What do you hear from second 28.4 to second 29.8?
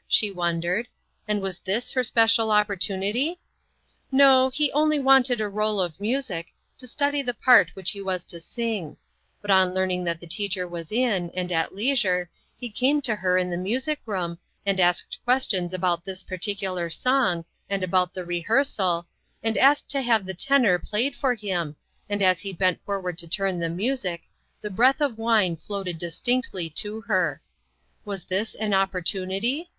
an opportunit}'